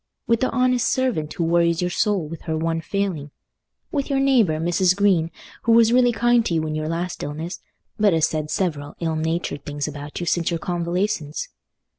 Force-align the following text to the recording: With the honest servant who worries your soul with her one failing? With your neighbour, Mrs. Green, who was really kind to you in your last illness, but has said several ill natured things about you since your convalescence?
With 0.25 0.39
the 0.39 0.49
honest 0.49 0.87
servant 0.87 1.31
who 1.33 1.43
worries 1.43 1.79
your 1.79 1.91
soul 1.91 2.27
with 2.27 2.41
her 2.49 2.57
one 2.57 2.81
failing? 2.81 3.29
With 3.91 4.09
your 4.09 4.19
neighbour, 4.19 4.57
Mrs. 4.59 4.95
Green, 4.95 5.29
who 5.61 5.73
was 5.73 5.93
really 5.93 6.11
kind 6.11 6.43
to 6.47 6.55
you 6.55 6.65
in 6.65 6.73
your 6.73 6.87
last 6.89 7.21
illness, 7.21 7.59
but 7.99 8.11
has 8.11 8.27
said 8.27 8.49
several 8.49 8.95
ill 8.99 9.15
natured 9.15 9.63
things 9.63 9.87
about 9.87 10.19
you 10.19 10.25
since 10.25 10.49
your 10.49 10.57
convalescence? 10.57 11.49